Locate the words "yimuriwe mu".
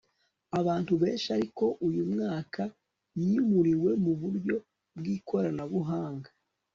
3.23-4.13